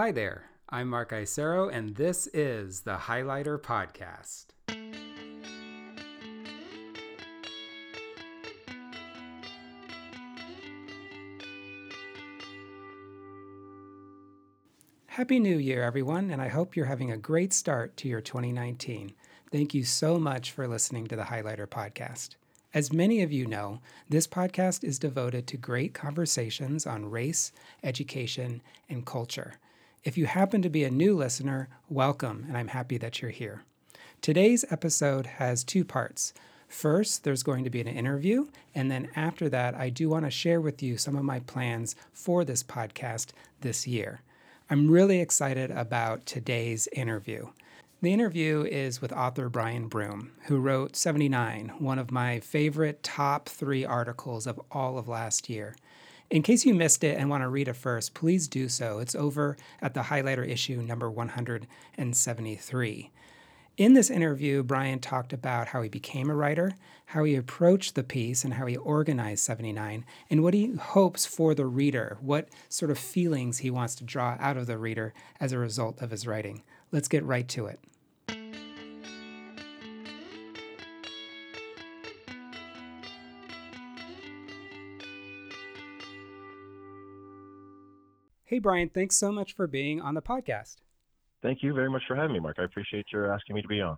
[0.00, 4.46] Hi there, I'm Mark Isero, and this is the Highlighter Podcast.
[15.04, 19.12] Happy New Year, everyone, and I hope you're having a great start to your 2019.
[19.52, 22.36] Thank you so much for listening to the Highlighter Podcast.
[22.72, 28.62] As many of you know, this podcast is devoted to great conversations on race, education,
[28.88, 29.58] and culture.
[30.02, 33.64] If you happen to be a new listener, welcome, and I'm happy that you're here.
[34.22, 36.32] Today's episode has two parts.
[36.68, 40.30] First, there's going to be an interview, and then after that, I do want to
[40.30, 44.22] share with you some of my plans for this podcast this year.
[44.70, 47.48] I'm really excited about today's interview.
[48.00, 53.50] The interview is with author Brian Broome, who wrote 79, one of my favorite top
[53.50, 55.76] three articles of all of last year.
[56.30, 59.00] In case you missed it and want to read it first, please do so.
[59.00, 63.10] It's over at the highlighter issue number 173.
[63.76, 68.04] In this interview, Brian talked about how he became a writer, how he approached the
[68.04, 72.92] piece, and how he organized 79, and what he hopes for the reader, what sort
[72.92, 76.28] of feelings he wants to draw out of the reader as a result of his
[76.28, 76.62] writing.
[76.92, 77.80] Let's get right to it.
[88.50, 90.78] Hey, Brian, thanks so much for being on the podcast.
[91.40, 92.56] Thank you very much for having me, Mark.
[92.58, 93.96] I appreciate your asking me to be on.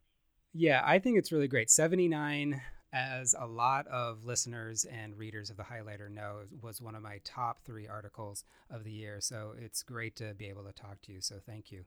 [0.52, 1.70] Yeah, I think it's really great.
[1.70, 2.60] 79,
[2.92, 7.18] as a lot of listeners and readers of the Highlighter know, was one of my
[7.24, 9.22] top three articles of the year.
[9.22, 11.22] So it's great to be able to talk to you.
[11.22, 11.86] So thank you.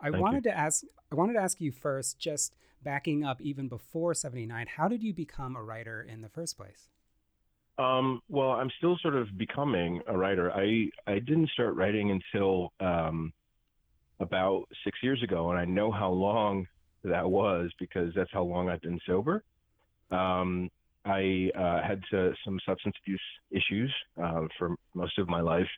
[0.00, 0.52] I Thank wanted you.
[0.52, 4.88] to ask I wanted to ask you first, just backing up even before 79, how
[4.88, 6.88] did you become a writer in the first place?
[7.78, 10.50] Um, well, I'm still sort of becoming a writer.
[10.52, 13.32] I I didn't start writing until um,
[14.20, 16.66] about six years ago, and I know how long
[17.04, 19.44] that was because that's how long I've been sober.
[20.10, 20.70] Um,
[21.04, 23.20] I uh, had to, some substance abuse
[23.50, 25.68] issues uh, for most of my life,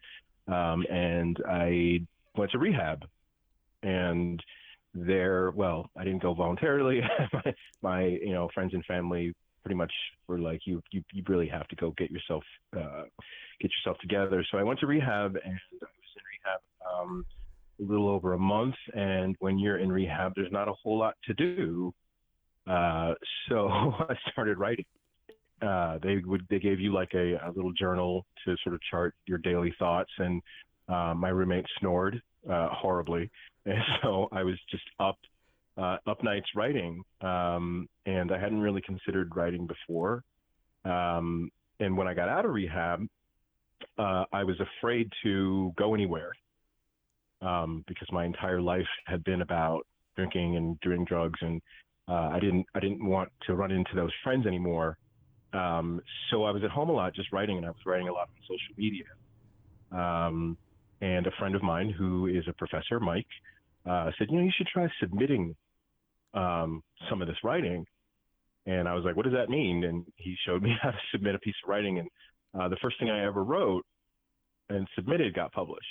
[0.47, 2.01] um, and I
[2.37, 3.05] went to rehab.
[3.83, 4.43] And
[4.95, 7.01] there, well, I didn't go voluntarily.
[7.33, 9.35] my, my, you know, friends and family
[9.69, 9.93] pretty much
[10.29, 12.43] were like, you, you, you really have to go get yourself,
[12.75, 13.03] uh,
[13.61, 14.43] get yourself together.
[14.51, 17.27] So I went to rehab, and I was in rehab um,
[17.79, 18.77] a little over a month.
[18.95, 21.93] And when you're in rehab, there's not a whole lot to do.
[22.67, 23.13] Uh,
[23.51, 23.69] so
[24.09, 24.87] I started writing.
[25.61, 29.15] Uh, they would they gave you like a, a little journal to sort of chart
[29.27, 30.41] your daily thoughts, and
[30.89, 33.29] uh, my roommate snored uh, horribly,
[33.67, 35.19] and so I was just up
[35.79, 40.25] uh, up nights writing, um, and I hadn't really considered writing before.
[40.85, 41.51] Um,
[41.81, 43.07] and when I got out of rehab,
[43.99, 46.33] uh, I was afraid to go anywhere
[47.43, 49.87] um, because my entire life had been about
[50.17, 51.61] drinking and doing drugs, and
[52.09, 54.99] uh, I didn't I didn't want to run into those friends anymore.
[55.53, 56.01] Um,
[56.31, 58.29] so I was at home a lot, just writing, and I was writing a lot
[58.29, 59.05] on social media.
[59.93, 60.59] Um,
[61.01, 63.27] and a friend of mine who is a professor, Mike,
[63.87, 65.55] uh, said, "You know, you should try submitting
[66.35, 67.87] um, some of this writing."
[68.67, 71.35] And I was like, "What does that mean?" And he showed me how to submit
[71.35, 72.09] a piece of writing, and
[72.59, 73.85] uh, the first thing I ever wrote
[74.71, 75.87] and submitted got published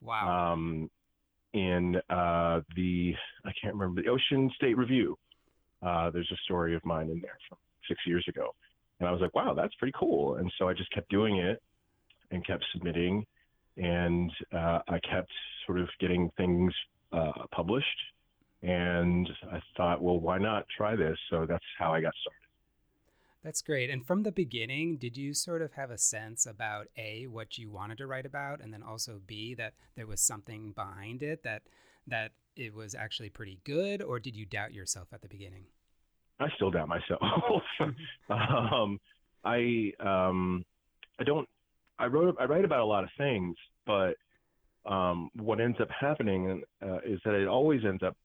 [0.00, 0.52] Wow.
[0.52, 0.88] um,
[1.54, 3.14] in uh, the
[3.44, 5.16] I can't remember the Ocean State Review.
[5.82, 7.58] Uh, there's a story of mine in there from
[7.88, 8.54] six years ago,
[9.00, 11.60] and I was like, "Wow, that's pretty cool." And so I just kept doing it
[12.30, 13.24] and kept submitting,
[13.76, 15.30] and uh, I kept
[15.66, 16.72] sort of getting things
[17.12, 17.86] uh, published.
[18.62, 21.16] And I thought, well, why not try this?
[21.30, 22.38] So that's how I got started.
[23.44, 23.88] That's great.
[23.88, 27.70] And from the beginning, did you sort of have a sense about A, what you
[27.70, 31.62] wanted to write about, and then also B, that there was something behind it that
[32.08, 35.64] that it was actually pretty good, or did you doubt yourself at the beginning?
[36.40, 37.22] I still doubt myself.
[38.30, 38.98] um,
[39.44, 40.64] I um,
[41.18, 41.48] I don't.
[41.98, 42.36] I wrote.
[42.40, 44.14] I write about a lot of things, but
[44.84, 48.16] um, what ends up happening uh, is that it always ends up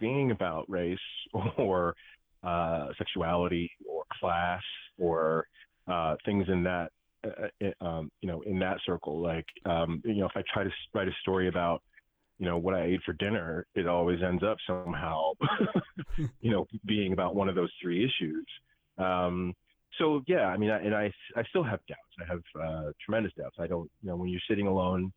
[0.00, 0.98] being about race
[1.56, 1.94] or
[2.42, 4.62] uh, sexuality or class
[4.98, 5.46] or
[5.86, 6.90] uh, things in that.
[7.22, 10.70] Uh, um, you know, in that circle, like um, you know, if I try to
[10.94, 11.82] write a story about
[12.38, 15.32] you know what I ate for dinner, it always ends up somehow,
[16.40, 18.46] you know, being about one of those three issues.
[18.96, 19.54] Um,
[19.98, 22.00] so yeah, I mean, I, and I I still have doubts.
[22.18, 23.56] I have uh, tremendous doubts.
[23.58, 25.12] I don't, you know, when you're sitting alone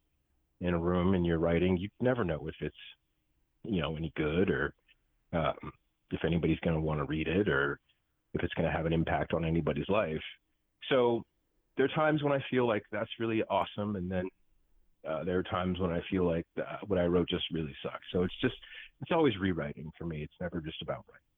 [0.60, 2.76] in a room and you're writing, you never know if it's,
[3.64, 4.74] you know, any good or
[5.34, 5.72] um,
[6.12, 7.80] if anybody's going to want to read it or
[8.34, 10.22] if it's going to have an impact on anybody's life.
[10.90, 11.24] So
[11.76, 14.28] there are times when I feel like that's really awesome, and then
[15.04, 18.08] Uh, there are times when I feel like the, what I wrote just really sucks.
[18.14, 18.56] So it's just
[19.02, 20.18] it's always rewriting for me.
[20.24, 21.33] It's never just about writing.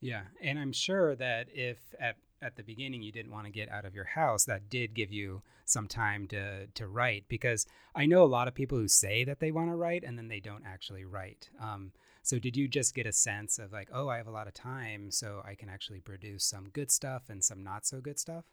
[0.00, 3.68] Yeah, and I'm sure that if at at the beginning you didn't want to get
[3.68, 8.06] out of your house, that did give you some time to to write because I
[8.06, 10.40] know a lot of people who say that they want to write and then they
[10.40, 11.50] don't actually write.
[11.60, 11.92] Um,
[12.22, 14.54] so did you just get a sense of like, oh, I have a lot of
[14.54, 18.44] time, so I can actually produce some good stuff and some not so good stuff?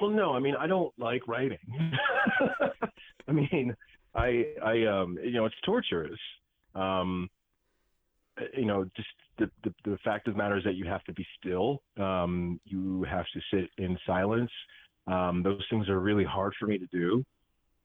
[0.00, 1.58] Well, no, I mean I don't like writing.
[3.28, 3.74] I mean,
[4.14, 6.20] I I um you know it's torturous.
[6.74, 7.28] Um,
[8.56, 9.08] you know, just
[9.38, 11.82] the, the, the fact of the matter is that you have to be still.
[11.98, 14.50] Um, you have to sit in silence.
[15.06, 17.24] Um, those things are really hard for me to do.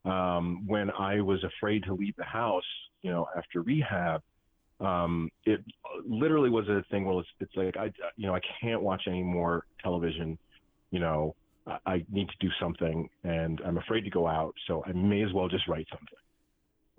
[0.10, 2.64] Um, when I was afraid to leave the house,
[3.02, 4.22] you know, after rehab,
[4.80, 5.62] um, it
[6.08, 9.24] literally was a thing where it's, it's like I, you know, I can't watch any
[9.24, 10.38] more television.
[10.92, 11.36] You know,
[11.68, 15.22] I, I need to do something, and I'm afraid to go out, so I may
[15.22, 16.18] as well just write something.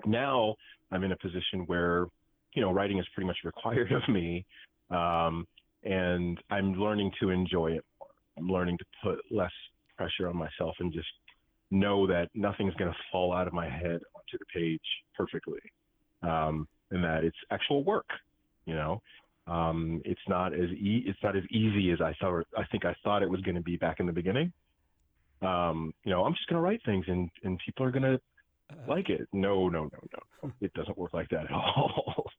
[0.06, 0.56] Now
[0.93, 2.06] I'm in a position where,
[2.55, 4.44] you know, writing is pretty much required of me,
[4.91, 5.47] um,
[5.85, 8.08] and I'm learning to enjoy it more.
[8.38, 9.52] I'm learning to put less
[9.97, 11.08] pressure on myself and just
[11.70, 14.81] know that nothing's going to fall out of my head onto the page
[15.17, 15.61] perfectly.
[16.23, 18.06] Um, and that it's actual work.
[18.67, 19.02] You know,
[19.47, 22.47] um, it's not as e- it's not as easy as I thought.
[22.56, 24.52] I think I thought it was going to be back in the beginning.
[25.43, 28.14] Um, you know, I'm just going to write things and and people are going to
[28.70, 29.26] uh, like it.
[29.32, 29.99] No, no, no,
[30.43, 30.52] no.
[30.61, 32.29] It doesn't work like that at all.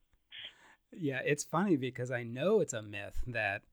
[1.01, 3.63] Yeah, it's funny because I know it's a myth that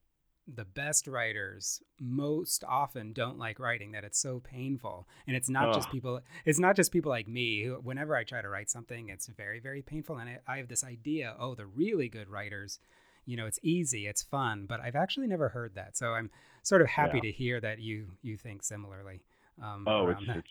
[0.51, 5.07] the best writers most often don't like writing that it's so painful.
[5.27, 8.41] And it's not just people it's not just people like me who whenever i try
[8.41, 10.17] to write something it's very very painful.
[10.17, 12.79] And I, I, have this idea oh the really good writers
[13.25, 15.95] you know it's easy it's fun but i've actually never heard that.
[15.95, 16.31] So i'm
[16.63, 17.29] sort of happy yeah.
[17.29, 19.21] to hear that you you think similarly
[19.61, 20.47] um, oh it's, it's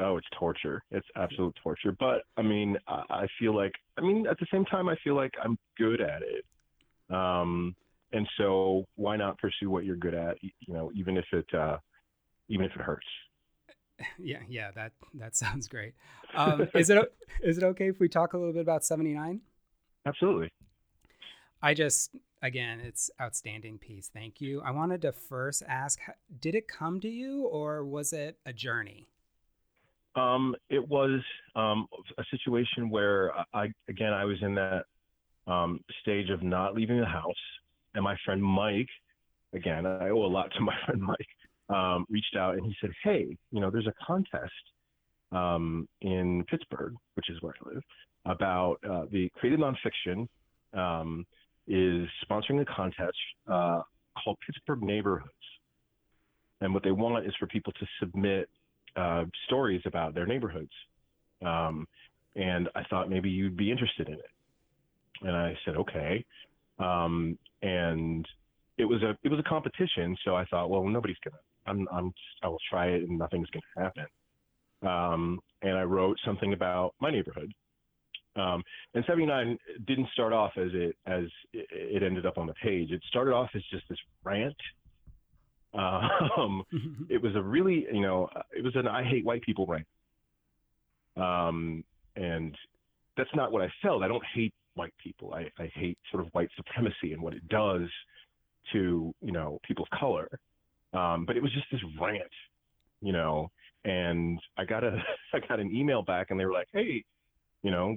[0.00, 0.82] oh it's torture.
[0.90, 1.94] It's absolute torture.
[1.98, 5.14] But i mean I, I feel like i mean at the same time i feel
[5.14, 6.44] like i'm good at it.
[7.14, 7.74] Um
[8.12, 11.78] and so why not pursue what you're good at you know even if it uh,
[12.48, 13.06] even if it hurts?
[14.18, 15.94] Yeah yeah that that sounds great.
[16.34, 19.40] Um, is it is it okay if we talk a little bit about 79
[20.04, 20.50] absolutely.
[21.62, 22.10] I just
[22.42, 24.60] again it's outstanding piece thank you.
[24.60, 25.98] I wanted to first ask
[26.40, 29.08] did it come to you or was it a journey
[30.16, 31.20] um, it was
[31.54, 31.86] um,
[32.18, 34.84] a situation where I, again, I was in that
[35.46, 37.34] um, stage of not leaving the house
[37.96, 38.88] and my friend Mike,
[39.54, 41.26] again, I owe a lot to my friend Mike,
[41.68, 44.52] um, reached out and he said, Hey, you know, there's a contest
[45.32, 47.82] um, in Pittsburgh, which is where I live,
[48.26, 50.28] about uh, the creative nonfiction
[50.74, 51.26] um,
[51.66, 53.16] is sponsoring a contest
[53.48, 53.80] uh,
[54.22, 55.32] called Pittsburgh Neighborhoods.
[56.60, 58.48] And what they want is for people to submit
[58.96, 60.70] uh, stories about their neighborhoods.
[61.44, 61.86] Um,
[62.34, 64.30] and I thought maybe you'd be interested in it.
[65.22, 66.24] And I said, okay.
[66.78, 68.26] Um, and
[68.78, 70.16] it was a it was a competition.
[70.24, 71.40] So I thought, well, nobody's gonna.
[71.66, 72.12] I'm I'm
[72.42, 74.06] I will try it, and nothing's gonna happen.
[74.82, 77.52] Um, and I wrote something about my neighborhood.
[78.36, 78.62] Um,
[78.94, 82.90] and 79 didn't start off as it as it ended up on the page.
[82.90, 84.56] It started off as just this rant.
[85.76, 86.62] Um,
[87.10, 89.86] it was a really, you know, it was an I hate white people rant.
[91.16, 91.84] Um,
[92.16, 92.56] and
[93.16, 94.02] that's not what I felt.
[94.02, 95.34] I don't hate white people.
[95.34, 97.88] I, I hate sort of white supremacy and what it does
[98.72, 100.28] to you know people of color.
[100.92, 102.22] Um, but it was just this rant,
[103.00, 103.50] you know.
[103.84, 104.98] And I got a
[105.34, 107.04] I got an email back, and they were like, "Hey,
[107.62, 107.96] you know,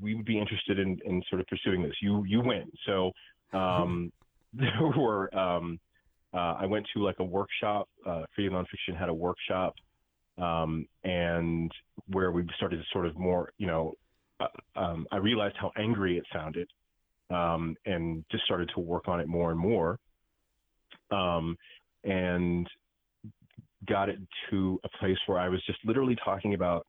[0.00, 1.94] we would be interested in, in sort of pursuing this.
[2.00, 3.12] You you win." So
[3.52, 4.12] um,
[4.52, 5.78] there were um,
[6.32, 7.88] uh, I went to like a workshop.
[8.06, 9.74] Uh, Creative Nonfiction had a workshop,
[10.38, 11.70] um, and
[12.08, 13.94] where we started to sort of more, you know,
[14.38, 14.46] uh,
[14.78, 16.68] um, I realized how angry it sounded,
[17.30, 19.98] um, and just started to work on it more and more,
[21.10, 21.56] um,
[22.04, 22.66] and
[23.88, 24.18] got it
[24.50, 26.86] to a place where I was just literally talking about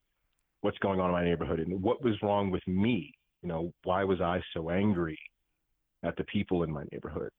[0.62, 3.14] what's going on in my neighborhood and what was wrong with me.
[3.42, 5.18] You know, why was I so angry
[6.04, 7.32] at the people in my neighborhood?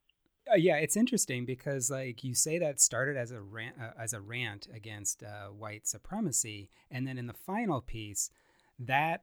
[0.51, 4.13] Uh, yeah, it's interesting because like you say that started as a rant, uh, as
[4.13, 8.31] a rant against uh, white supremacy, and then in the final piece,
[8.79, 9.21] that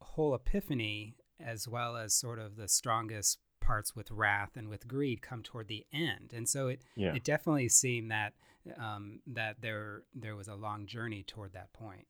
[0.00, 1.14] whole epiphany,
[1.44, 5.68] as well as sort of the strongest parts with wrath and with greed, come toward
[5.68, 6.32] the end.
[6.34, 7.14] And so it yeah.
[7.14, 8.32] it definitely seemed that
[8.78, 12.06] um, that there there was a long journey toward that point.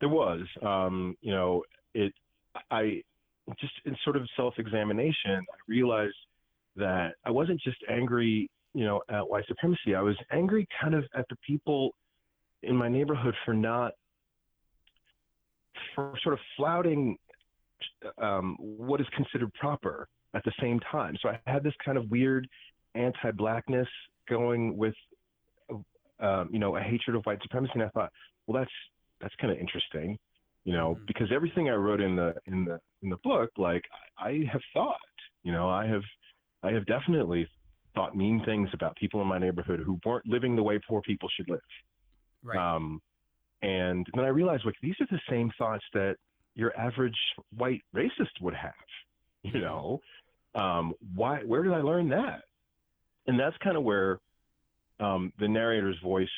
[0.00, 1.62] There was, um, you know,
[1.94, 2.12] it.
[2.70, 3.02] I
[3.60, 6.14] just in sort of self examination, I realized
[6.76, 9.94] that I wasn't just angry, you know, at white supremacy.
[9.94, 11.94] I was angry kind of at the people
[12.62, 13.92] in my neighborhood for not
[15.94, 17.16] for sort of flouting
[18.18, 21.16] um, what is considered proper at the same time.
[21.20, 22.46] So I had this kind of weird
[22.94, 23.88] anti-blackness
[24.28, 24.94] going with,
[26.20, 27.72] um, you know, a hatred of white supremacy.
[27.74, 28.10] And I thought,
[28.46, 28.72] well, that's
[29.20, 30.18] that's kind of interesting,
[30.64, 31.04] you know, mm-hmm.
[31.06, 33.82] because everything I wrote in the in the in the book, like
[34.18, 34.96] I have thought,
[35.42, 36.02] you know, I have
[36.62, 37.48] I have definitely
[37.94, 41.28] thought mean things about people in my neighborhood who weren't living the way poor people
[41.36, 41.60] should live.
[42.42, 42.58] Right.
[42.58, 43.00] Um,
[43.62, 46.16] and then I realized, like, these are the same thoughts that
[46.54, 47.16] your average
[47.56, 48.72] white racist would have.
[49.42, 49.60] You mm-hmm.
[49.60, 50.00] know,
[50.54, 51.40] um, why?
[51.40, 52.42] Where did I learn that?
[53.26, 54.18] And that's kind of where
[54.98, 56.28] um, the narrator's voice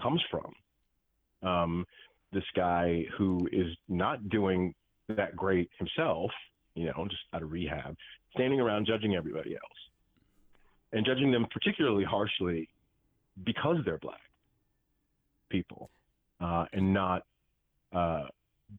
[0.00, 1.48] comes from.
[1.48, 1.86] Um,
[2.32, 4.74] this guy who is not doing
[5.08, 6.30] that great himself,
[6.74, 7.96] you know, just out of rehab,
[8.34, 9.82] standing around judging everybody else
[10.92, 12.68] and judging them particularly harshly
[13.44, 14.20] because they're black
[15.50, 15.90] people
[16.40, 17.22] uh, and not
[17.94, 18.24] uh,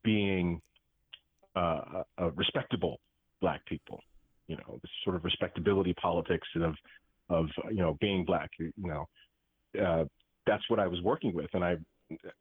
[0.04, 0.62] being
[1.56, 2.04] uh,
[2.36, 3.00] respectable
[3.42, 4.00] black people.
[4.48, 6.76] You know, this sort of respectability politics of
[7.30, 8.50] of you know being black.
[8.60, 9.06] You know,
[9.82, 10.06] uh,
[10.46, 11.78] that's what I was working with, and I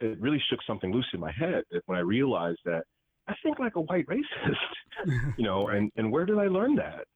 [0.00, 2.84] it really shook something loose in my head when I realized that
[3.28, 4.56] I think like a white racist.
[5.36, 7.06] you know, and and where did I learn that?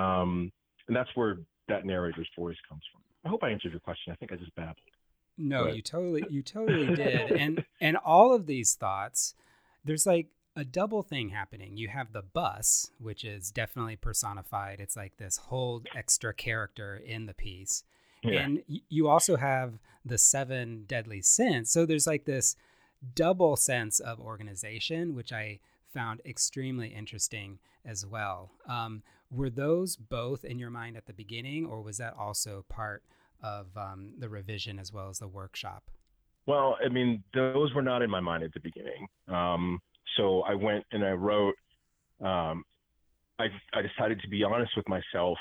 [0.00, 0.52] Um,
[0.88, 1.38] and that's where
[1.68, 3.02] that narrator's voice comes from.
[3.24, 4.12] I hope I answered your question.
[4.12, 4.76] I think I just babbled.
[5.36, 5.76] No, but.
[5.76, 7.32] you totally you totally did.
[7.32, 9.34] And and all of these thoughts,
[9.84, 11.76] there's like a double thing happening.
[11.76, 14.80] You have the bus, which is definitely personified.
[14.80, 17.84] It's like this whole extra character in the piece.
[18.22, 18.40] Yeah.
[18.40, 21.70] And you also have the seven deadly sins.
[21.70, 22.56] So there's like this
[23.14, 25.60] double sense of organization, which I
[25.92, 28.52] found extremely interesting as well.
[28.68, 33.02] Um, were those both in your mind at the beginning, or was that also part
[33.42, 35.84] of um, the revision as well as the workshop?
[36.46, 39.06] Well, I mean, those were not in my mind at the beginning.
[39.28, 39.80] Um,
[40.16, 41.54] so I went and I wrote.
[42.20, 42.64] Um,
[43.38, 45.38] I, I decided to be honest with myself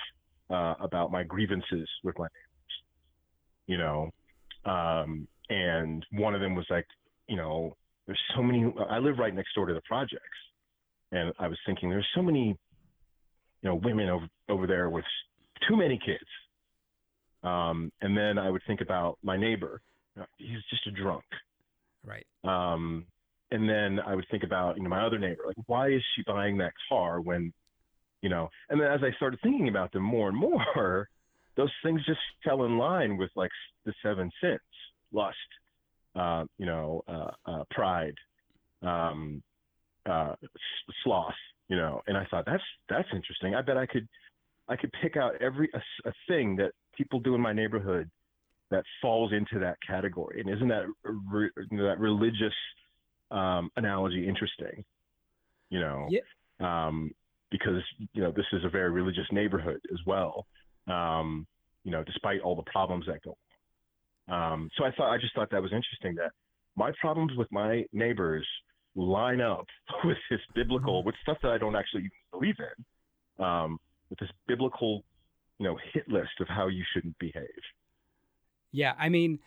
[0.50, 2.74] uh, about my grievances with my neighbors.
[3.68, 4.10] You know,
[4.66, 6.86] um, and one of them was like,
[7.30, 8.74] you know, there's so many.
[8.90, 10.24] I live right next door to the projects,
[11.12, 12.58] and I was thinking there's so many
[13.62, 15.06] you know, women over over there with
[15.68, 16.20] too many kids.
[17.44, 19.82] Um, and then I would think about my neighbor.
[20.38, 21.24] He's just a drunk.
[22.06, 22.26] Right.
[22.44, 23.06] Um,
[23.52, 25.44] and then I would think about you know my other neighbor.
[25.46, 27.54] Like, why is she buying that car when,
[28.22, 28.50] you know?
[28.70, 31.10] And then as I started thinking about them more and more,
[31.58, 33.52] those things just fell in line with like
[33.86, 34.60] the seven sins:
[35.12, 35.38] lust,
[36.20, 38.16] uh, you know, uh, uh, pride,
[38.82, 39.42] um,
[40.06, 40.36] uh,
[41.04, 41.34] sloth,
[41.70, 43.56] you know and i thought that's that's interesting.
[43.56, 44.08] I bet i could
[44.68, 48.10] i could pick out every a, a thing that people do in my neighborhood
[48.72, 50.42] that falls into that category.
[50.42, 52.54] And isn't that re, that religious
[53.32, 54.84] um, analogy interesting?
[55.70, 56.88] You know yeah.
[56.88, 57.12] um,
[57.52, 57.82] because
[58.14, 60.46] you know this is a very religious neighborhood as well.
[60.88, 61.46] Um,
[61.84, 63.38] you know despite all the problems that go
[64.30, 66.32] um, so i thought i just thought that was interesting that
[66.76, 68.48] my problems with my neighbors
[68.96, 69.66] line up
[70.04, 71.08] with this biblical, mm-hmm.
[71.08, 73.78] with stuff that I don't actually believe in, um,
[74.10, 75.04] with this biblical,
[75.60, 77.48] you know, hit list of how you shouldn't behave.
[78.72, 79.40] Yeah, I mean,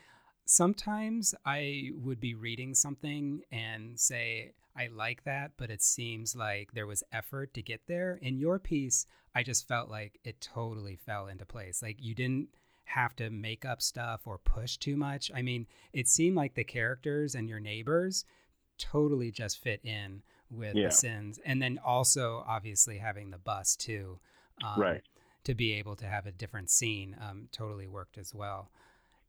[0.45, 6.71] sometimes I would be reading something and say, I like that, but it seems like
[6.73, 8.19] there was effort to get there.
[8.21, 11.83] In your piece, I just felt like it totally fell into place.
[11.83, 12.49] Like you didn't
[12.85, 15.31] have to make up stuff or push too much.
[15.35, 18.25] I mean, it seemed like the characters and your neighbors
[18.79, 20.87] totally just fit in with yeah.
[20.87, 24.19] the sins and then also obviously having the bus too
[24.63, 25.03] um, right.
[25.45, 28.71] to be able to have a different scene um, totally worked as well.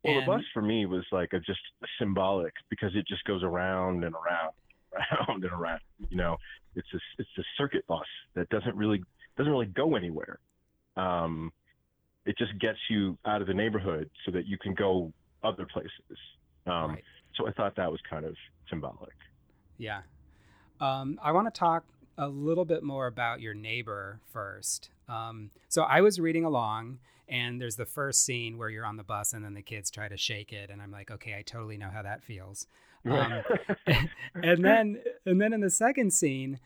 [0.03, 1.61] Well and, the bus for me was like a just
[1.97, 4.51] symbolic because it just goes around and around
[5.29, 5.79] around and around
[6.09, 6.37] you know?
[6.75, 8.05] It's a it's a circuit bus
[8.35, 9.01] that doesn't really
[9.37, 10.39] doesn't really go anywhere.
[10.97, 11.51] Um,
[12.25, 15.11] it just gets you out of the neighborhood so that you can go
[15.43, 15.91] other places
[16.67, 17.03] um, right.
[17.35, 18.35] so i thought that was kind of
[18.69, 19.13] symbolic
[19.77, 20.01] yeah.
[20.79, 21.83] Um, I want to talk
[22.17, 24.89] a little bit more about your neighbor first.
[25.09, 29.03] Um, so I was reading along, and there's the first scene where you're on the
[29.03, 31.77] bus, and then the kids try to shake it, and I'm like, okay, I totally
[31.77, 32.67] know how that feels.
[33.05, 33.41] Um,
[34.35, 36.59] and then, and then in the second scene,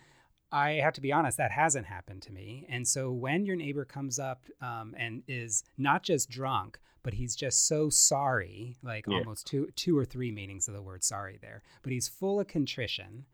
[0.52, 2.66] I have to be honest, that hasn't happened to me.
[2.70, 7.36] And so when your neighbor comes up um, and is not just drunk, but he's
[7.36, 9.18] just so sorry, like yeah.
[9.20, 11.64] almost two two or three meanings of the word sorry there.
[11.82, 13.26] But he's full of contrition.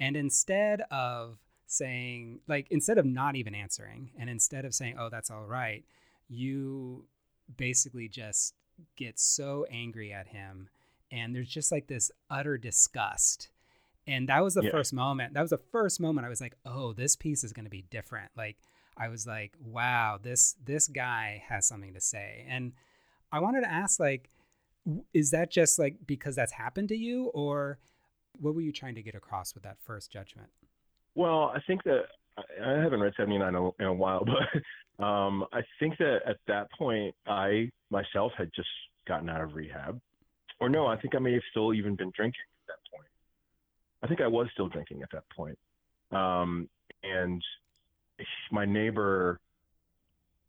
[0.00, 5.08] And instead of saying, like, instead of not even answering, and instead of saying, oh,
[5.10, 5.84] that's all right,
[6.28, 7.04] you
[7.56, 8.54] basically just
[8.96, 10.68] get so angry at him.
[11.10, 13.48] And there's just like this utter disgust
[14.08, 14.70] And that was the yeah.
[14.70, 15.34] first moment.
[15.34, 17.84] That was the first moment I was like, "Oh, this piece is going to be
[17.90, 18.56] different." Like
[18.96, 22.72] I was like, "Wow, this this guy has something to say." And
[23.30, 24.30] I wanted to ask like
[25.12, 27.78] is that just like because that's happened to you or
[28.40, 30.48] what were you trying to get across with that first judgment?
[31.14, 32.04] Well, I think that
[32.64, 34.24] I haven't read 79 in a while,
[34.98, 38.68] but um, I think that at that point, I myself had just
[39.06, 40.00] gotten out of rehab.
[40.60, 42.57] Or no, I think I may have still even been drinking at that point.
[44.02, 45.58] I think I was still drinking at that point.
[46.12, 46.68] Um,
[47.02, 47.42] and
[48.50, 49.40] my neighbor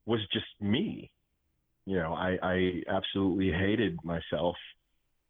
[0.05, 1.11] was just me.
[1.85, 4.55] You know, I, I absolutely hated myself.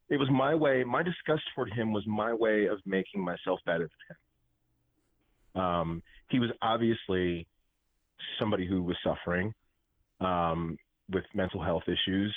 [0.09, 3.89] It was my way, my disgust toward him was my way of making myself better
[3.89, 4.15] than
[5.55, 5.61] him.
[5.61, 7.47] Um, he was obviously
[8.39, 9.53] somebody who was suffering
[10.19, 10.77] um,
[11.11, 12.35] with mental health issues.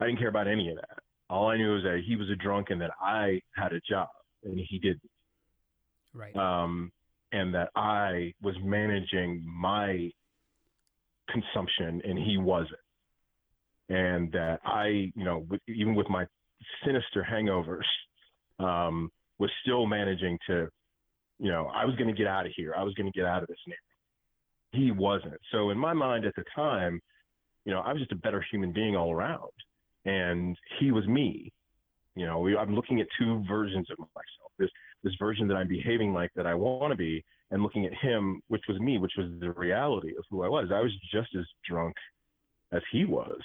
[0.00, 0.98] I didn't care about any of that.
[1.28, 4.08] All I knew was that he was a drunk and that I had a job
[4.44, 5.02] and he didn't.
[6.14, 6.34] Right.
[6.36, 6.90] Um,
[7.32, 10.10] and that I was managing my
[11.28, 12.74] consumption and he wasn't.
[13.88, 16.24] And that I, you know, even with my
[16.84, 17.86] sinister hangovers,
[18.58, 20.68] um, was still managing to
[21.40, 22.74] you know, I was going to get out of here.
[22.76, 23.80] I was going to get out of this neighborhood.
[24.72, 25.40] He wasn't.
[25.50, 27.00] So in my mind at the time,
[27.64, 29.50] you know, I was just a better human being all around,
[30.04, 31.50] and he was me.
[32.14, 34.52] You know, I'm looking at two versions of myself.
[34.58, 34.68] This
[35.02, 38.42] this version that I'm behaving like that I want to be, and looking at him,
[38.48, 40.68] which was me, which was the reality of who I was.
[40.72, 41.96] I was just as drunk
[42.72, 43.40] as he was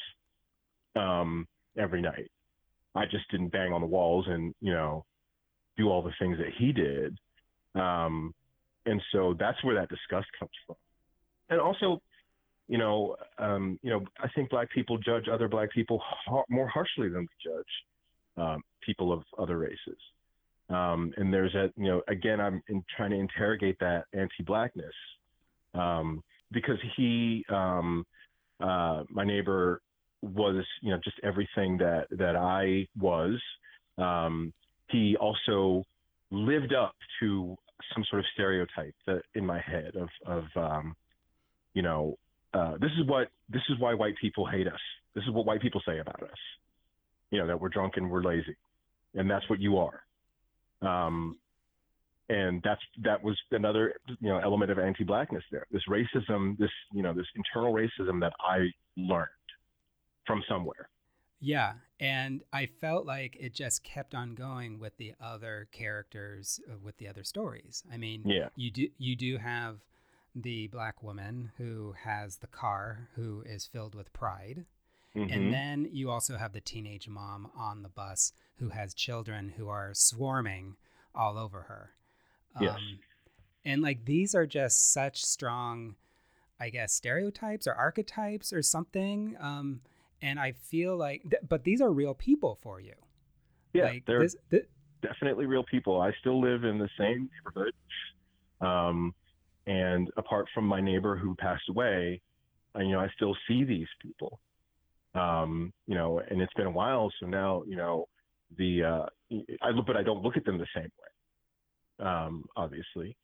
[0.95, 1.47] um,
[1.77, 2.29] every night.
[2.93, 5.05] I just didn't bang on the walls and you know
[5.77, 7.17] do all the things that he did.
[7.75, 8.33] Um,
[8.85, 10.75] and so that's where that disgust comes from.
[11.49, 12.01] And also,
[12.67, 16.67] you know, um, you know, I think black people judge other black people har- more
[16.67, 17.65] harshly than we judge
[18.37, 19.97] um, people of other races.
[20.69, 24.93] Um, and there's a, you know, again, I'm in trying to interrogate that anti-blackness
[25.73, 28.05] um, because he, um,
[28.59, 29.81] uh, my neighbor,
[30.21, 33.39] was, you know, just everything that that I was.
[33.97, 34.53] Um,
[34.89, 35.83] he also
[36.31, 37.55] lived up to
[37.93, 40.95] some sort of stereotype that in my head of of um,
[41.73, 42.17] you know
[42.53, 44.79] uh, this is what this is why white people hate us.
[45.13, 46.37] This is what white people say about us.
[47.31, 48.55] You know that we're drunk and we're lazy,
[49.13, 50.01] and that's what you are.
[50.81, 51.37] Um,
[52.29, 55.67] and that's that was another you know element of anti-blackness there.
[55.71, 59.29] This racism, this you know this internal racism that I learned
[60.25, 60.89] from somewhere.
[61.39, 66.75] Yeah, and I felt like it just kept on going with the other characters, uh,
[66.81, 67.83] with the other stories.
[67.91, 68.49] I mean, yeah.
[68.55, 69.77] you do you do have
[70.33, 74.65] the black woman who has the car, who is filled with pride,
[75.15, 75.33] mm-hmm.
[75.33, 79.67] and then you also have the teenage mom on the bus who has children who
[79.69, 80.75] are swarming
[81.13, 81.91] all over her.
[82.59, 82.75] Yes.
[82.75, 82.99] Um,
[83.65, 85.95] and like these are just such strong,
[86.59, 89.35] I guess, stereotypes or archetypes or something.
[89.39, 89.81] Um,
[90.21, 92.93] and I feel like, th- but these are real people for you.
[93.73, 94.67] Yeah, like they're this, th-
[95.01, 95.99] definitely real people.
[95.99, 97.73] I still live in the same neighborhood,
[98.61, 99.13] um,
[99.67, 102.21] and apart from my neighbor who passed away,
[102.73, 104.39] I, you know, I still see these people.
[105.15, 108.05] Um, you know, and it's been a while, so now you know
[108.57, 109.05] the uh,
[109.61, 112.07] I look, but I don't look at them the same way.
[112.07, 113.15] Um, obviously,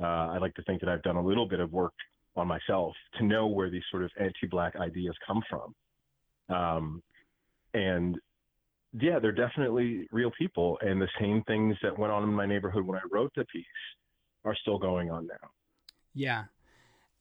[0.00, 1.94] uh, I like to think that I've done a little bit of work
[2.36, 6.56] on myself to know where these sort of anti-black ideas come from.
[6.56, 7.02] Um,
[7.74, 8.16] and
[8.92, 10.78] yeah, they're definitely real people.
[10.80, 13.64] And the same things that went on in my neighborhood when I wrote the piece
[14.44, 15.48] are still going on now.
[16.14, 16.44] Yeah.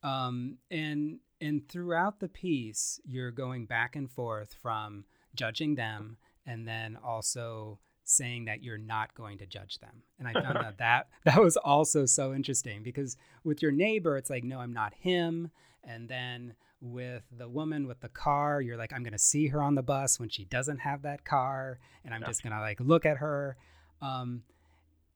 [0.03, 6.67] Um, and and throughout the piece, you're going back and forth from judging them and
[6.67, 10.03] then also saying that you're not going to judge them.
[10.17, 14.29] And I found that that that was also so interesting because with your neighbor, it's
[14.29, 15.51] like, no, I'm not him.
[15.83, 19.61] And then with the woman with the car, you're like, I'm going to see her
[19.61, 22.27] on the bus when she doesn't have that car, and I'm yeah.
[22.27, 23.57] just going to like look at her.
[24.01, 24.43] Um,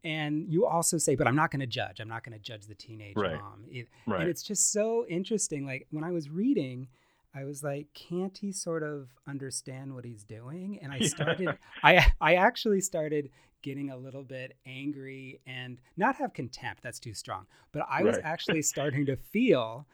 [0.04, 2.00] and you also say, but I'm not going to judge.
[2.00, 3.36] I'm not going to judge the teenage right.
[3.36, 3.66] mom.
[3.70, 4.22] It, right.
[4.22, 5.66] And it's just so interesting.
[5.66, 6.88] Like when I was reading,
[7.34, 10.80] I was like, can't he sort of understand what he's doing?
[10.82, 13.30] And I started, I I actually started
[13.62, 16.84] getting a little bit angry and not have contempt.
[16.84, 17.46] That's too strong.
[17.72, 18.06] But I right.
[18.06, 19.88] was actually starting to feel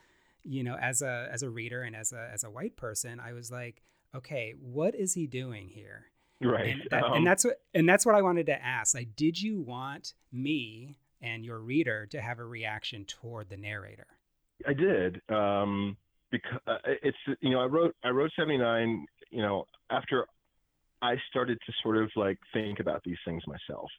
[0.44, 3.34] you know, as a as a reader and as a as a white person, I
[3.34, 3.82] was like,
[4.16, 6.06] okay, what is he doing here?
[6.42, 6.70] Right.
[6.70, 8.96] And, that, um, and that's what and that's what I wanted to ask.
[8.96, 14.08] Like, did you want me and your reader to have a reaction toward the narrator?
[14.66, 15.22] I did.
[15.30, 15.98] Um,
[16.32, 20.26] because uh, it's you know I wrote I wrote 79 you know after
[21.02, 23.90] I started to sort of like think about these things myself.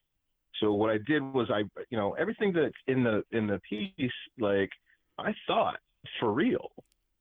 [0.61, 4.11] So what I did was I, you know, everything that's in the in the piece,
[4.39, 4.71] like
[5.19, 5.79] I thought
[6.19, 6.71] for real,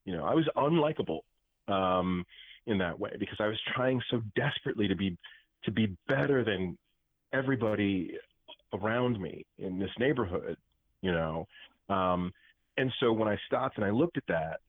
[0.05, 1.19] you know, I was unlikable
[1.67, 2.25] um,
[2.67, 5.17] in that way because I was trying so desperately to be
[5.65, 6.77] to be better than
[7.33, 8.11] everybody
[8.73, 10.57] around me in this neighborhood,
[11.01, 11.45] you know.
[11.89, 12.31] Um,
[12.77, 14.59] and so when I stopped and I looked at that,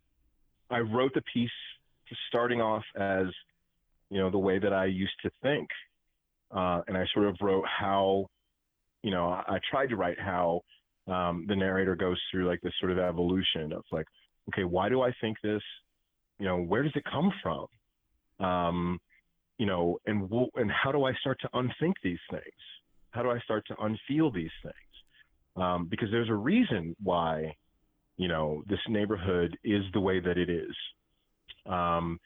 [0.70, 1.50] I wrote the piece
[2.29, 3.26] starting off as,
[4.11, 5.68] you know, the way that I used to think.
[6.50, 8.26] Uh, and I sort of wrote how,
[9.03, 10.62] you know, I, I tried to write how
[11.07, 14.07] um, the narrator goes through like this sort of evolution of like,
[14.48, 15.62] okay, why do I think this?
[16.38, 17.66] You know, where does it come from?
[18.40, 18.98] Um,
[19.59, 22.44] you know, and and how do I start to unthink these things?
[23.11, 24.74] How do I start to unfeel these things?
[25.57, 27.55] Um, because there's a reason why,
[28.16, 30.74] you know, this neighborhood is the way that it is.
[31.66, 32.18] Um,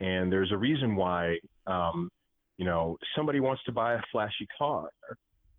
[0.00, 2.10] and there's a reason why, um,
[2.58, 4.90] you know, somebody wants to buy a flashy car,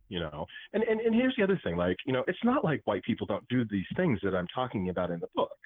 [0.09, 0.45] you know.
[0.73, 3.25] And, and, and here's the other thing like, you know, it's not like white people
[3.25, 5.57] don't do these things that I'm talking about in the book.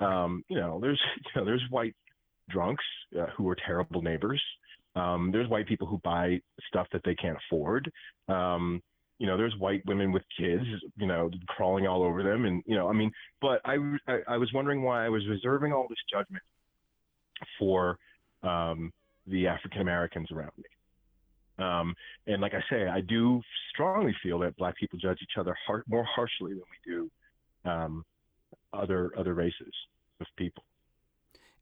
[0.00, 1.94] Um, you know, there's, you know, there's white
[2.48, 2.84] drunks
[3.18, 4.42] uh, who are terrible neighbors.
[4.94, 7.90] Um, there's white people who buy stuff that they can't afford.
[8.28, 8.82] Um,
[9.18, 10.64] you know, there's white women with kids,
[10.96, 13.76] you know, crawling all over them, and you know, I mean, but I,
[14.08, 16.42] I, I was wondering why I was reserving all this judgment
[17.58, 17.98] for
[18.42, 18.92] um,
[19.26, 20.64] the African Americans around me.
[21.64, 21.94] Um,
[22.26, 23.40] and like I say, I do
[23.72, 27.10] strongly feel that black people judge each other har- more harshly than we do
[27.70, 28.04] um,
[28.72, 29.72] other other races
[30.20, 30.64] of people.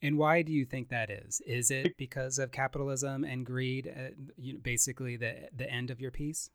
[0.02, 1.42] And why do you think that is?
[1.46, 3.92] Is it because of capitalism and greed?
[3.94, 6.50] Uh, you know, basically, the the end of your piece.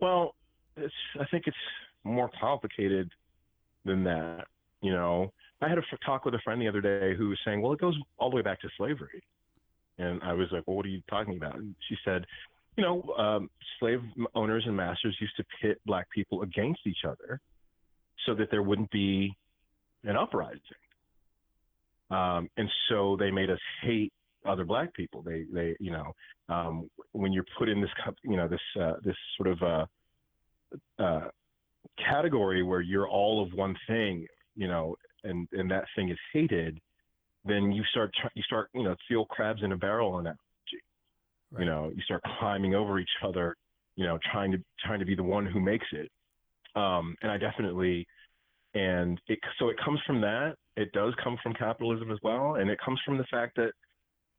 [0.00, 0.34] Well,
[0.76, 0.94] it's.
[1.20, 1.56] I think it's
[2.04, 3.10] more complicated
[3.84, 4.46] than that.
[4.80, 7.60] You know, I had a talk with a friend the other day who was saying,
[7.60, 9.22] "Well, it goes all the way back to slavery,"
[9.98, 12.24] and I was like, "Well, what are you talking about?" And she said,
[12.76, 14.00] "You know, um, slave
[14.34, 17.40] owners and masters used to pit black people against each other,
[18.24, 19.36] so that there wouldn't be
[20.04, 20.60] an uprising."
[22.14, 24.12] Um, and so they made us hate
[24.52, 25.20] other black people.
[25.22, 26.08] They, they, you know,
[26.54, 26.74] um,
[27.12, 29.86] when you're put in this, you know, this, uh, this sort of uh,
[31.06, 31.28] uh,
[32.10, 34.96] category where you're all of one thing, you know,
[35.28, 36.74] and and that thing is hated,
[37.44, 40.38] then you start, you start, you know, feel crabs in a barrel analogy.
[41.50, 41.60] Right.
[41.60, 43.56] You know, you start climbing over each other,
[43.96, 46.10] you know, trying to trying to be the one who makes it.
[46.76, 48.06] Um, and I definitely,
[48.74, 52.70] and it so it comes from that it does come from capitalism as well, and
[52.70, 53.72] it comes from the fact that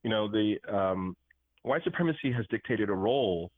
[0.04, 1.16] you know the um,
[1.64, 3.52] white supremacy has dictated a role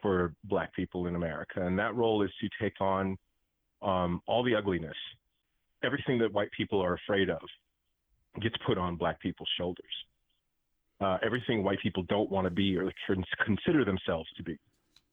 [0.00, 3.16] for Black people in America, and that role is to take on
[3.82, 4.96] um, all the ugliness,
[5.84, 7.40] everything that white people are afraid of,
[8.40, 9.84] gets put on Black people's shoulders.
[11.00, 12.92] Uh, everything white people don't want to be or
[13.44, 14.56] consider themselves to be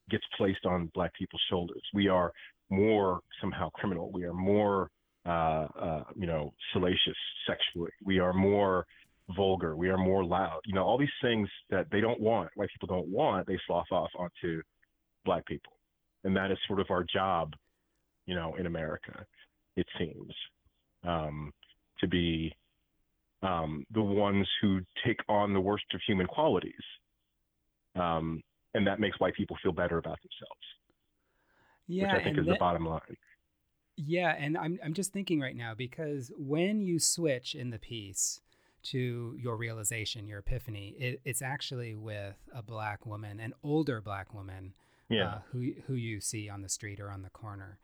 [0.09, 1.81] gets placed on Black people's shoulders.
[1.93, 2.31] We are
[2.69, 4.09] more somehow criminal.
[4.11, 4.89] We are more
[6.15, 7.91] you know, salacious sexually.
[8.03, 8.85] We are more
[9.35, 9.75] vulgar.
[9.75, 10.61] We are more loud.
[10.65, 13.91] You know, all these things that they don't want, white people don't want, they slough
[13.91, 14.61] off onto
[15.25, 15.73] black people.
[16.23, 17.53] And that is sort of our job,
[18.25, 19.25] you know, in America,
[19.75, 20.33] it seems,
[21.05, 21.53] um,
[21.99, 22.53] to be
[23.43, 26.73] um, the ones who take on the worst of human qualities.
[27.95, 28.41] Um,
[28.73, 30.65] and that makes white people feel better about themselves.
[31.87, 33.01] Yeah, which I think is that, the bottom line.
[33.97, 38.41] Yeah, and I'm I'm just thinking right now because when you switch in the piece
[38.83, 44.33] to your realization, your epiphany, it, it's actually with a black woman, an older black
[44.33, 44.73] woman,
[45.09, 45.25] yeah.
[45.27, 47.79] Uh, who who you see on the street or on the corner,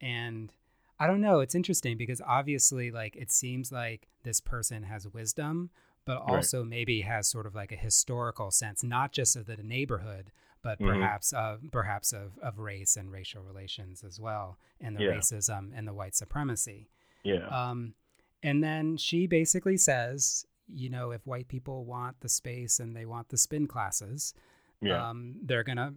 [0.00, 0.52] and
[1.00, 1.40] I don't know.
[1.40, 5.70] It's interesting because obviously, like, it seems like this person has wisdom,
[6.04, 6.68] but also right.
[6.68, 10.30] maybe has sort of like a historical sense, not just of the neighborhood,
[10.62, 11.00] but mm-hmm.
[11.00, 15.10] perhaps uh, perhaps of, of race and racial relations as well, and the yeah.
[15.10, 16.88] racism and the white supremacy.
[17.22, 17.46] Yeah.
[17.48, 17.94] Um,
[18.42, 23.06] and then she basically says, you know, if white people want the space and they
[23.06, 24.34] want the spin classes,
[24.80, 25.08] yeah.
[25.08, 25.94] um, they're gonna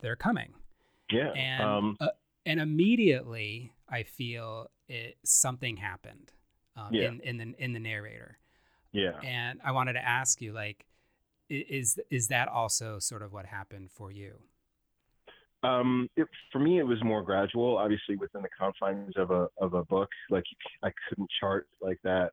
[0.00, 0.54] they're coming.
[1.10, 1.30] Yeah.
[1.30, 2.08] And um, uh,
[2.46, 6.32] and immediately I feel it something happened
[6.76, 7.08] um, yeah.
[7.08, 8.38] in in the in the narrator.
[8.92, 9.18] Yeah.
[9.24, 10.86] And I wanted to ask you, like,
[11.60, 14.34] is is that also sort of what happened for you?
[15.62, 17.78] Um, it, for me, it was more gradual.
[17.78, 20.44] Obviously, within the confines of a of a book, like
[20.82, 22.32] I couldn't chart like that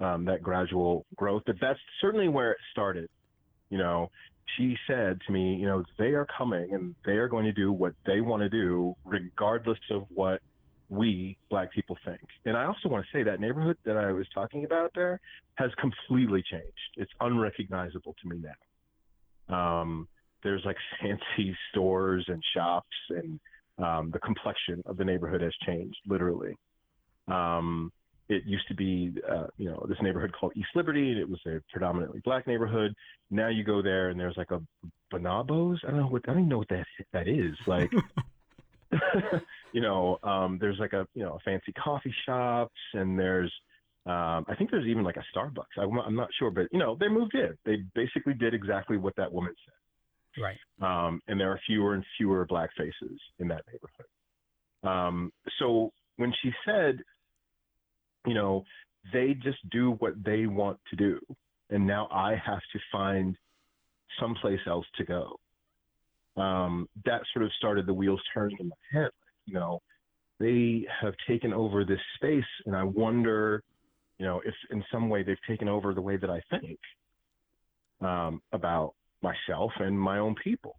[0.00, 1.42] um, that gradual growth.
[1.46, 3.08] But that's certainly where it started.
[3.70, 4.10] You know,
[4.56, 7.72] she said to me, you know, they are coming and they are going to do
[7.72, 10.40] what they want to do, regardless of what
[10.94, 12.20] we black people think.
[12.44, 15.20] And I also want to say that neighborhood that I was talking about there
[15.56, 16.90] has completely changed.
[16.96, 19.54] It's unrecognizable to me now.
[19.56, 20.08] Um,
[20.42, 23.40] there's like fancy stores and shops and
[23.76, 26.54] Um, the complexion of the neighborhood has changed, literally.
[27.26, 27.90] Um,
[28.28, 31.40] it used to be, uh, you know, this neighborhood called East Liberty, and it was
[31.46, 32.94] a predominantly black neighborhood.
[33.30, 34.62] Now you go there, and there's like a
[35.12, 35.78] Bonobos.
[35.84, 37.56] I don't know what I don't even know what that that is.
[37.66, 37.90] Like,
[39.72, 43.52] you know, um, there's like a you know a fancy coffee shops, and there's
[44.06, 45.78] um, I think there's even like a Starbucks.
[45.78, 47.56] I, I'm not sure, but you know, they moved in.
[47.64, 50.42] They basically did exactly what that woman said.
[50.42, 50.58] Right.
[51.06, 54.06] Um, and there are fewer and fewer black faces in that neighborhood.
[54.82, 56.98] Um, so when she said,
[58.26, 58.64] you know,
[59.12, 61.20] they just do what they want to do,
[61.70, 63.36] and now I have to find
[64.20, 65.36] someplace else to go.
[66.36, 69.10] Um, that sort of started the wheels turning in my head.
[69.46, 69.80] You know,
[70.40, 73.62] they have taken over this space, and I wonder
[74.18, 76.78] you know, if in some way they've taken over the way that I think
[78.00, 80.76] um, about myself and my own people.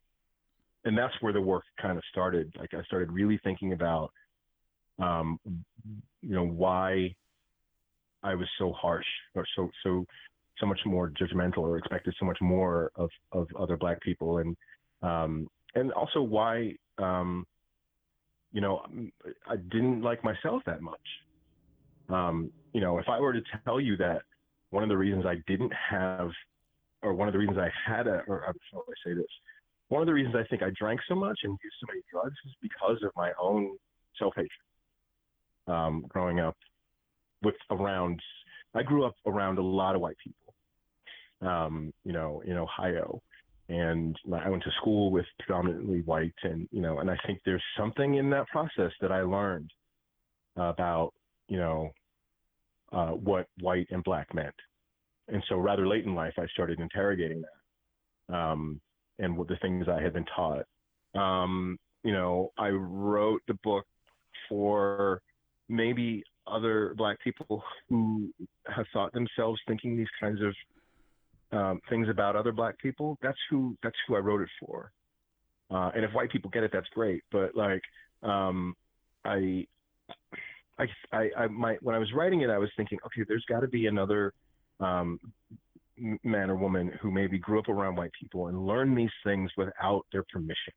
[0.85, 2.53] And that's where the work kind of started.
[2.57, 4.11] Like I started really thinking about,
[4.99, 5.39] um,
[6.21, 7.13] you know, why
[8.23, 10.05] I was so harsh or so so
[10.59, 14.55] so much more judgmental or expected so much more of of other Black people, and
[15.05, 17.45] um, and also why um,
[18.51, 18.85] you know
[19.47, 20.99] I didn't like myself that much.
[22.09, 24.21] Um, you know, if I were to tell you that
[24.69, 26.29] one of the reasons I didn't have,
[27.01, 29.25] or one of the reasons I had a, or how do I say this?
[29.89, 32.35] One of the reasons I think I drank so much and used so many drugs
[32.45, 33.77] is because of my own
[34.17, 34.49] self hatred.
[35.67, 36.57] Um, growing up
[37.43, 38.19] with around,
[38.73, 40.53] I grew up around a lot of white people.
[41.47, 43.21] Um, you know, in Ohio,
[43.67, 47.63] and I went to school with predominantly white, and you know, and I think there's
[47.78, 49.71] something in that process that I learned
[50.56, 51.13] about,
[51.47, 51.89] you know,
[52.91, 54.56] uh, what white and black meant.
[55.28, 58.80] And so, rather late in life, I started interrogating that um,
[59.17, 60.65] and what the things I had been taught.
[61.15, 63.86] Um, you know, I wrote the book
[64.47, 65.21] for
[65.67, 68.30] maybe other black people who
[68.67, 70.54] have thought themselves thinking these kinds of
[71.51, 73.17] um, things about other black people.
[73.21, 74.91] That's who that's who I wrote it for.
[75.71, 77.23] Uh, and if white people get it, that's great.
[77.31, 77.81] But like,
[78.23, 78.75] um,
[79.23, 79.65] I
[80.77, 83.62] I, I, I my, when I was writing it, I was thinking, okay, there's got
[83.62, 84.34] to be another
[84.79, 85.19] um,
[86.23, 90.05] man or woman who maybe grew up around white people and learned these things without
[90.12, 90.73] their permission.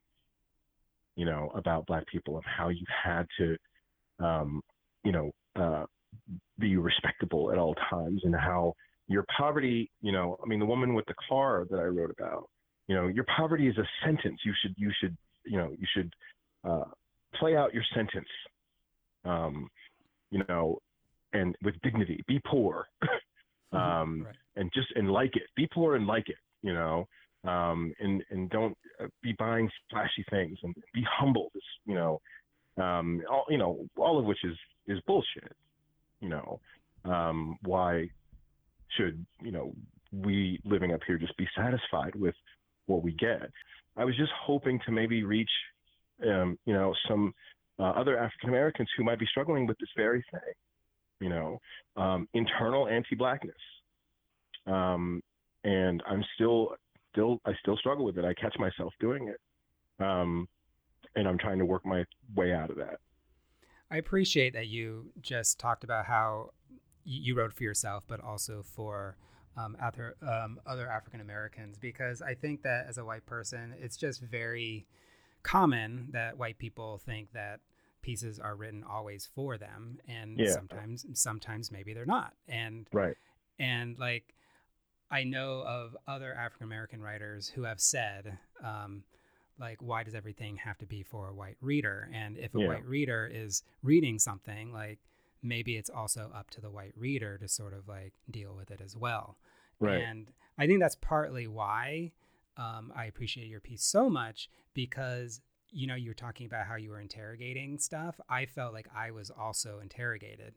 [1.17, 3.57] You know about black people and how you had to,
[4.25, 4.63] um,
[5.05, 5.85] you know, uh,
[6.61, 8.75] be respectable at all times, and how
[9.09, 9.91] your poverty.
[10.01, 12.49] You know, I mean, the woman with the car that I wrote about.
[12.87, 14.41] You know, your poverty is a sentence.
[14.45, 16.11] You should, you should, you know, you should
[16.65, 16.85] uh,
[17.35, 18.29] play out your sentence.
[19.25, 19.69] Um,
[20.31, 20.79] you know,
[21.33, 22.23] and with dignity.
[22.27, 23.77] Be poor, mm-hmm.
[23.77, 24.35] um, right.
[24.57, 25.45] and just and like it.
[25.57, 26.37] Be poor and like it.
[26.63, 27.07] You know,
[27.45, 31.51] um, and and don't uh, be buying flashy things and be humble.
[31.55, 32.21] This, you know,
[32.83, 35.53] um, all you know, all of which is is bullshit.
[36.21, 36.61] You know,
[37.05, 38.09] um, why
[38.97, 39.75] should you know
[40.13, 42.35] we living up here just be satisfied with
[42.87, 43.51] what we get?
[43.97, 45.51] I was just hoping to maybe reach,
[46.27, 47.35] um, you know, some
[47.79, 50.55] uh, other African Americans who might be struggling with this very thing,
[51.21, 51.59] you know,
[51.97, 53.57] um, internal anti-blackness.
[54.67, 55.21] Um,
[55.65, 56.77] and I'm still,
[57.13, 58.25] still, I still struggle with it.
[58.25, 60.49] I catch myself doing it, um,
[61.17, 62.05] and I'm trying to work my
[62.37, 63.01] way out of that.
[63.91, 66.51] I appreciate that you just talked about how
[67.09, 69.17] you wrote for yourself, but also for
[69.57, 73.97] um, other um, other African Americans, because I think that as a white person, it's
[73.97, 74.87] just very
[75.43, 77.61] common that white people think that
[78.03, 80.53] pieces are written always for them and yeah.
[80.53, 83.17] sometimes sometimes maybe they're not and right
[83.59, 84.35] and like
[85.11, 89.03] i know of other african american writers who have said um,
[89.59, 92.69] like why does everything have to be for a white reader and if a yeah.
[92.69, 94.99] white reader is reading something like
[95.43, 98.81] maybe it's also up to the white reader to sort of like deal with it
[98.85, 99.37] as well
[99.81, 102.13] right and i think that's partly why
[102.57, 106.77] um, i appreciate your piece so much because you know, you were talking about how
[106.77, 108.19] you were interrogating stuff.
[108.29, 110.55] I felt like I was also interrogated,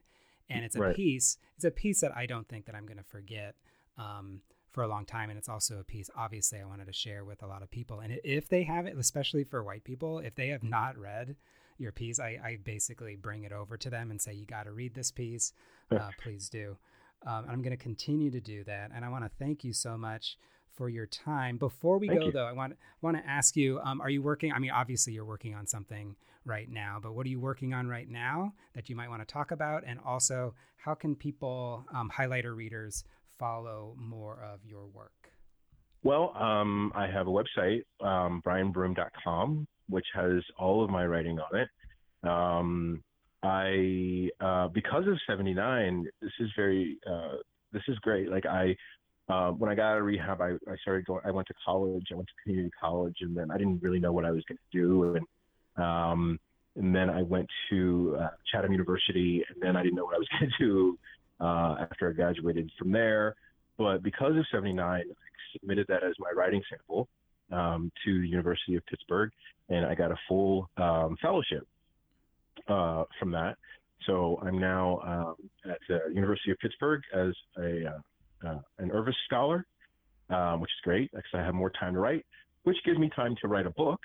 [0.50, 0.96] and it's a right.
[0.96, 1.38] piece.
[1.56, 3.56] It's a piece that I don't think that I'm going to forget
[3.98, 4.42] um,
[4.72, 6.10] for a long time, and it's also a piece.
[6.16, 9.44] Obviously, I wanted to share with a lot of people, and if they haven't, especially
[9.44, 11.36] for white people, if they have not read
[11.82, 14.72] your piece, I, I basically bring it over to them and say, "You got to
[14.72, 15.54] read this piece.
[15.92, 16.78] Uh, please do."
[17.26, 19.74] Um, and I'm going to continue to do that, and I want to thank you
[19.74, 20.38] so much
[20.74, 21.58] for your time.
[21.58, 22.32] Before we Thank go, you.
[22.32, 24.54] though, I want want to ask you: um, Are you working?
[24.54, 26.16] I mean, obviously, you're working on something
[26.46, 29.32] right now, but what are you working on right now that you might want to
[29.32, 29.84] talk about?
[29.86, 33.04] And also, how can people, um, highlighter readers,
[33.38, 35.32] follow more of your work?
[36.04, 39.68] Well, um, I have a website, um, brianbroome.com.
[39.92, 41.70] which has all of my writing on it.
[42.28, 43.04] Um,
[43.44, 47.38] I uh, because of 79, this is very uh,
[47.72, 48.30] this is great.
[48.30, 48.76] Like I
[49.30, 51.22] uh, when I got out of rehab, I, I started going.
[51.26, 52.08] I went to college.
[52.12, 54.58] I went to community college, and then I didn't really know what I was going
[54.58, 55.16] to do.
[55.16, 56.40] And um,
[56.76, 60.20] and then I went to uh, Chatham University, and then I didn't know what I
[60.20, 61.00] was going to do
[61.40, 63.36] uh, after I graduated from there.
[63.78, 65.04] But because of 79, I
[65.54, 67.08] submitted that as my writing sample
[67.52, 69.32] um, to the University of Pittsburgh,
[69.70, 71.68] and I got a full um, fellowship
[72.68, 73.58] uh, from that.
[74.06, 79.14] So I'm now um, at the University of Pittsburgh as a uh, uh, an Irvis
[79.26, 79.66] Scholar,
[80.32, 82.26] um, which is great because I have more time to write,
[82.64, 84.00] which gives me time to write a book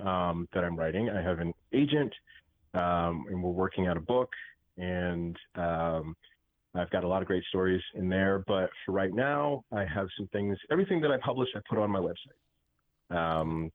[0.00, 1.08] um, that I'm writing.
[1.10, 2.12] I have an agent,
[2.74, 4.30] and we're working out a book,
[4.76, 5.38] and
[6.74, 8.42] I've got a lot of great stories in there.
[8.48, 10.58] But for right now, I have some things.
[10.70, 12.38] Everything that I publish, I put on my website,
[13.12, 13.70] um,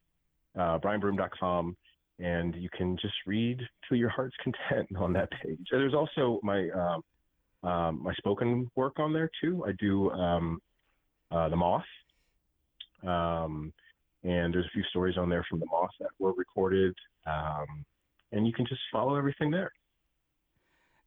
[0.58, 1.76] uh, brianbroome.com,
[2.20, 5.68] and you can just read to your heart's content on that page.
[5.72, 9.66] There's also my um, um, my spoken work on there too.
[9.68, 10.60] I do um,
[11.32, 11.84] uh, the Moth.
[13.04, 13.74] Um,
[14.24, 16.94] and there's a few stories on there from the Moth that were recorded.
[17.26, 17.86] Um,
[18.32, 19.72] and you can just follow everything there.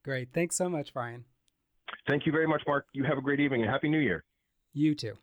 [0.03, 0.29] Great.
[0.33, 1.25] Thanks so much, Brian.
[2.09, 2.87] Thank you very much, Mark.
[2.93, 4.25] You have a great evening and Happy New Year.
[4.73, 5.14] You too.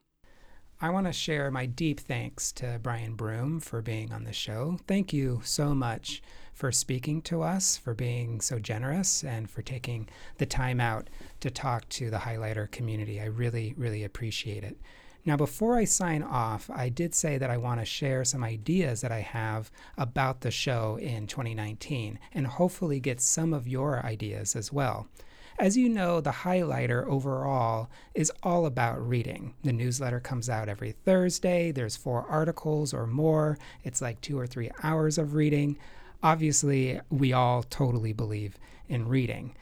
[0.79, 4.77] I want to share my deep thanks to Brian Broome for being on the show.
[4.85, 6.21] Thank you so much
[6.53, 11.09] for speaking to us, for being so generous, and for taking the time out
[11.39, 13.19] to talk to the highlighter community.
[13.19, 14.77] I really, really appreciate it.
[15.25, 19.01] Now, before I sign off, I did say that I want to share some ideas
[19.01, 24.55] that I have about the show in 2019 and hopefully get some of your ideas
[24.55, 25.07] as well.
[25.59, 29.55] As you know, the highlighter overall is all about reading.
[29.63, 31.71] The newsletter comes out every Thursday.
[31.71, 33.57] There's four articles or more.
[33.83, 35.79] It's like two or three hours of reading.
[36.21, 39.55] Obviously, we all totally believe in reading.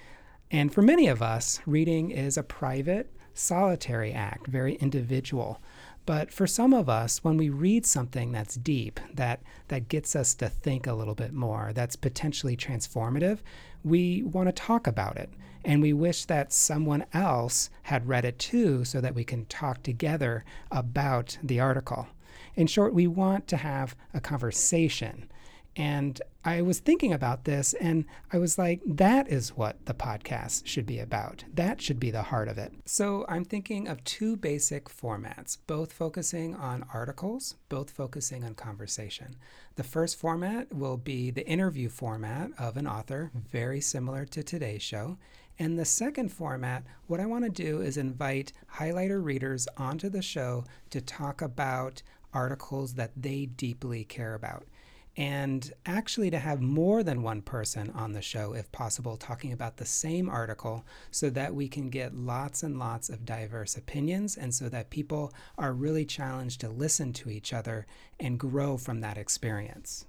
[0.52, 5.62] And for many of us, reading is a private, solitary act, very individual.
[6.06, 10.34] But for some of us, when we read something that's deep, that, that gets us
[10.36, 13.40] to think a little bit more, that's potentially transformative,
[13.84, 15.30] we want to talk about it.
[15.66, 19.82] And we wish that someone else had read it too so that we can talk
[19.82, 22.08] together about the article.
[22.56, 25.28] In short, we want to have a conversation.
[25.76, 30.66] And I was thinking about this and I was like, that is what the podcast
[30.66, 31.44] should be about.
[31.54, 32.72] That should be the heart of it.
[32.86, 39.36] So I'm thinking of two basic formats, both focusing on articles, both focusing on conversation.
[39.76, 44.84] The first format will be the interview format of an author, very similar to today's
[44.84, 45.18] show.
[45.58, 50.22] And the second format, what I want to do is invite highlighter readers onto the
[50.22, 52.02] show to talk about
[52.34, 54.66] articles that they deeply care about
[55.18, 59.78] and actually to have more than one person on the show, if possible, talking about
[59.78, 64.54] the same article so that we can get lots and lots of diverse opinions and
[64.54, 67.86] so that people are really challenged to listen to each other
[68.20, 70.06] and grow from that experience.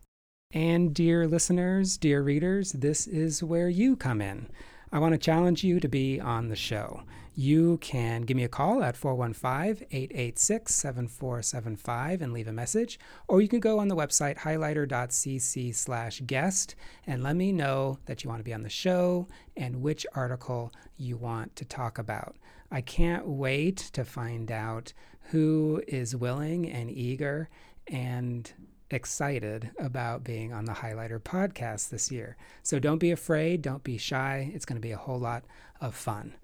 [0.52, 4.48] And, dear listeners, dear readers, this is where you come in.
[4.92, 7.02] I want to challenge you to be on the show.
[7.34, 13.42] You can give me a call at 415 886 7475 and leave a message, or
[13.42, 18.30] you can go on the website highlighter.cc slash guest and let me know that you
[18.30, 22.36] want to be on the show and which article you want to talk about.
[22.70, 24.92] I can't wait to find out
[25.30, 27.48] who is willing and eager
[27.88, 28.50] and
[28.90, 32.36] excited about being on the Highlighter podcast this year.
[32.62, 34.50] So don't be afraid, don't be shy.
[34.54, 35.44] It's going to be a whole lot
[35.80, 36.34] of fun.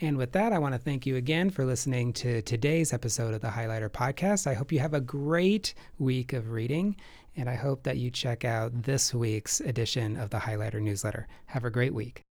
[0.00, 3.40] And with that, I want to thank you again for listening to today's episode of
[3.40, 4.46] the Highlighter Podcast.
[4.46, 6.96] I hope you have a great week of reading,
[7.36, 11.26] and I hope that you check out this week's edition of the Highlighter newsletter.
[11.46, 12.27] Have a great week.